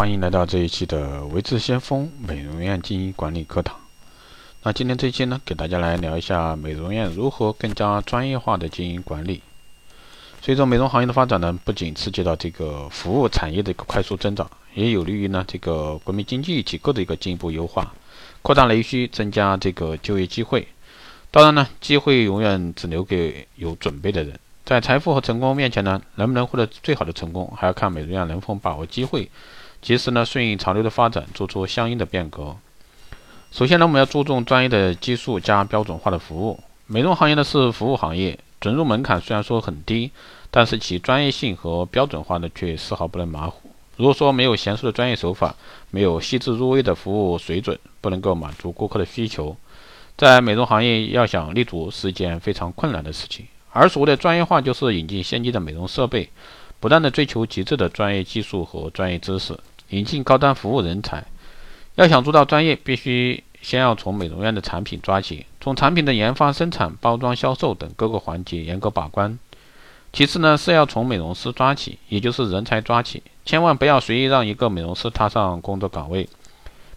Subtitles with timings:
[0.00, 3.76] 欢迎来到这一期的维智先锋美容院经营管理课堂。
[4.62, 9.42] 那今天这一期呢，给大家来聊一下美容院如何更加专业化的经营管理。
[10.40, 17.92] 随着美容行业的发展呢，不仅刺激到这个服务产业的一个快速增长，也有利于呢这个国民经济结构的一个进一步优化，
[18.40, 20.66] 扩大内需，增加这个就业机会。
[21.30, 24.40] 当然呢，机会永远只留给有准备的人。
[24.64, 29.28] 在财富和成功面前呢，能不能获得最好的成功，还要看美容院能否把握机会，
[29.82, 32.56] 及时呢顺应潮流的发展，做出相应的变革。
[33.50, 36.60] 首先呢，我们要注重专业的技术加标准化的服务。
[36.86, 40.10] 美容行业呢是服务行业，准入门槛虽然说很低，
[40.50, 43.70] 但是其专业性和标准化呢却丝毫不能马虎。
[43.96, 45.54] 如果说没有娴熟的专业手法，
[45.90, 49.56] 没有细致入微的服务水准，不能够满足顾客的需求。
[50.16, 56.28] 在美容行业要想立足是一件非常困难的事情，而所谓的专业化就是引进先进的美容设备，
[56.78, 59.58] 不断的追求极致的专业技术和专业知识，
[59.90, 61.24] 引进高端服务人才。
[61.94, 69.38] 要想做到专业，必须先要从美容院的产品抓起，从产品的研发、生产、包装、销售等各个环节严格把关。
[70.12, 76.28] 其次呢，是要从美容师抓起，也就是人才抓起，千万不要随意让一个美容师踏上工作岗位，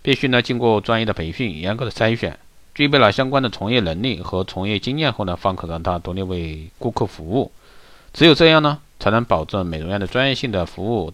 [0.00, 2.38] 必须呢经过专业的培训，严格的筛选。
[2.74, 7.52] 具备了相关的从业能力和从业经验后呢，方可让他独立为顾客服务。
[8.14, 11.12] 只有这样呢，才能保证美容院的专业性的服务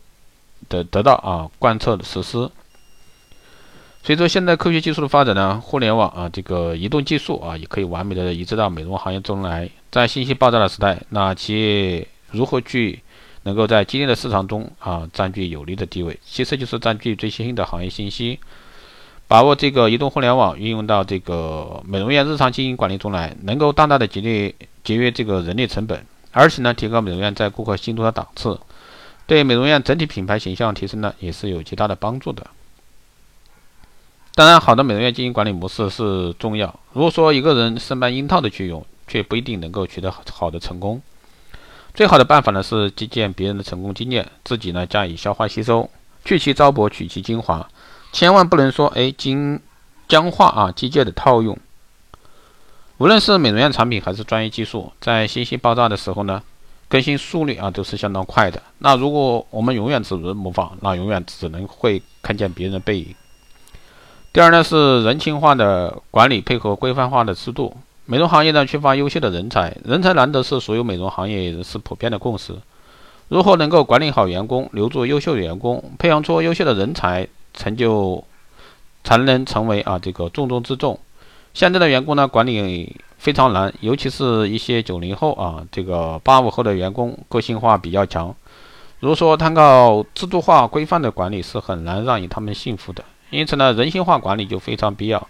[0.69, 2.51] 得得到啊贯彻的实施。
[4.03, 9.69] 随着现代科学技术的发展呢，互联网啊这个移动技术啊也可以完美的移植到美容行业中来。
[9.91, 13.03] 在信息爆炸的时代，那企业如何去
[13.43, 16.19] 能够在激烈的市场中啊占据有利的地位？
[16.25, 18.39] 其次就是占据最新的行业信息。
[19.27, 28.59] 把握这个移动互联网运用到这个美容院日常经营管理中来，能够大大的节约节约这个人力成本，而且呢，提高美容院在顾客心中的档次，
[29.29, 32.47] 对美容院整体品牌形象提升呢，也是有极大的帮助的。
[34.35, 36.81] 当然，好的美容院经营管理模式是重要。
[36.95, 41.03] 如果说一个人生搬硬套的去用，却不一定能够取得好的成功。
[41.93, 45.91] 最好的办法呢，是借鉴别人的成功经验，自己呢加以消化吸收，
[46.25, 47.69] 去其糟粕，取其精华。
[48.13, 49.61] 千万不能说哎，精
[50.09, 51.59] 僵化啊，机械的套用。
[52.97, 56.43] 无论是美容院产品还是专业技术，在信息爆炸的时候呢，
[56.89, 58.63] 更新速率啊都是相当快的。
[58.79, 63.15] 那如果我们永远只能模仿，那永远只能会看见别人的背影。
[64.33, 67.77] 第二呢是人情化的管理配合规范化的制度。
[68.07, 72.55] 美容行业呢缺乏优秀的人才，人才难得是所有美容行业人士普遍的共识。
[73.29, 77.29] 如何能够管理好员工，留住优秀员工，培养出优秀的人才？
[77.55, 78.23] 成就
[79.03, 80.97] 才能成为啊这个重中之重。
[81.55, 88.35] 现在的员工呢管理非常难，尤其是一些九零后啊这个八五后的员工个性化比较强。
[89.01, 93.05] 如果说单靠制度化规范的管理是很难让他们信服的。
[93.31, 95.29] 因此呢，人性化管理就非常必要。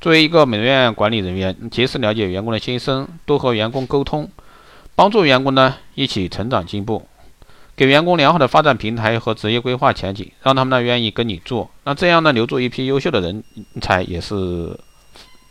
[0.00, 4.28] 作为一个美容院管理人员，及时了解员工的心声，多和员工沟通，
[4.96, 7.06] 帮助员工呢一起成长进步。
[7.76, 13.44] 给员工良好的发展平台和职业规划前景，让他们呢愿意跟你做，那这样呢留住一批优秀的人
[13.80, 14.78] 才也是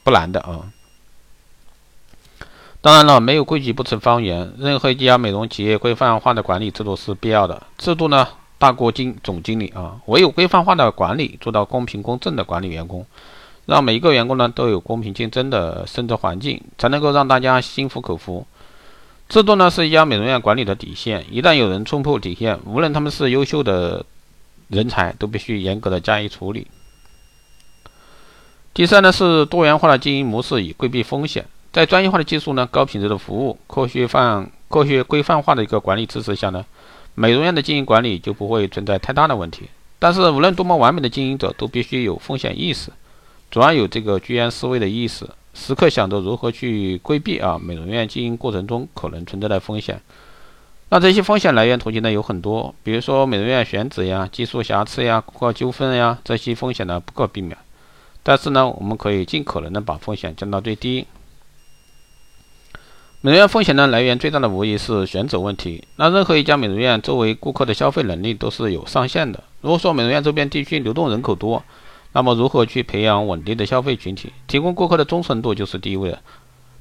[0.03, 0.71] 不难的啊。
[2.81, 7.63] 当然了，没有规矩不成方圆，任何一家美容企业规范化的管理制度是必要的。
[7.77, 8.27] 制度呢
[8.57, 13.05] 大过经总经理啊，唯有规范化的管理，做到公平公正的管理员工，
[13.65, 18.45] 让每一个员工呢都有公平竞争的生存环境，才能够让大家心服口服。
[19.29, 24.05] 制度呢是一家美容院管理的底线，一旦有人冲破底线，无论他们是优秀的
[24.67, 26.67] 人才，都必须严格的加以处理。
[28.73, 31.45] 第三呢是多元化的经营模式，以规避风险。
[31.72, 36.66] 在专业化的技术呢、高品质的服务、科学范、科学规范化的一个管理支持下呢，
[37.13, 39.69] 美容院的经营管理就不会存在太大的问题。
[40.00, 42.89] 但是，无论多么完美的经营者，都必须有风险意识，
[43.51, 45.29] 主要有这个居安思危的意识。
[45.53, 50.01] 时刻想着如何去规避啊美容院经营过程中可能存在的风险。
[50.89, 57.56] 那这些风险来源途径呢有很多，比如说美容院选址呀、技术瑕疵呀、顾客纠纷呀，这些风险呢不可避免。
[58.23, 61.05] 但是呢，我们可以尽可能的把风险降到最低。
[63.21, 65.83] 美容院风险呢来源最大的无疑是选址问题。
[65.97, 69.43] 那任何一家美容院作为顾客的消费能力都是有上限的。
[69.61, 71.63] 如果说美容院周边地区流动人口多，
[72.11, 76.19] 那么，如何去培养稳定的消费群体，提供顾客的忠诚度就是第一位的。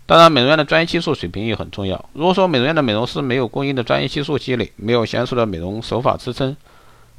[0.04, 2.04] 当然，美容院的专业技术水平也很重要。
[2.12, 6.54] 如果说美容院的美容师没有过硬的专业技术积累，没有娴熟的美容手法支撑，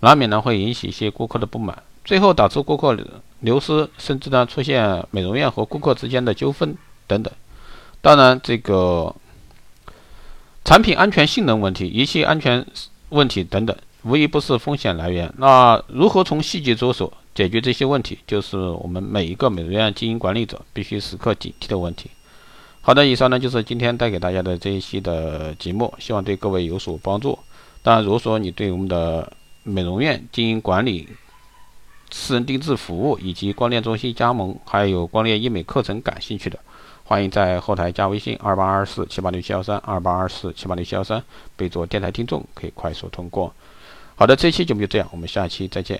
[0.02, 2.94] 难免呢会引起一些顾客的不满，最后导致顾客
[3.44, 6.76] 流失，甚至呢出现美容院和顾客之间的纠纷
[7.08, 7.32] 等等。
[8.02, 9.14] 当然，这个
[10.66, 12.66] 产品安全性能问题、仪器安全
[13.10, 13.76] 问题等等。
[14.04, 15.34] 无疑不是风险来源。
[15.38, 22.10] 那如何从细节着手解决这些问题，就是我们每一个美容院经营管理者必须时刻警惕的问题。
[22.82, 27.40] 好的，以上呢就是今天带给大家的这一期的节目，希望对各位有所帮助。
[27.82, 29.32] 当然，如果说你对我们的
[29.64, 31.08] 美容院经营管理、
[32.12, 36.60] 私人定制服务以及光电中心加盟，还有光电医美课程感兴趣的，
[37.04, 41.24] 欢迎在后台加微信二八二四七八六七幺三二八二四七八六七幺三，
[41.56, 43.54] 备注电台听众，可以快速通过。
[44.16, 46.00] 好的，这期节目就这样，我们下期再见。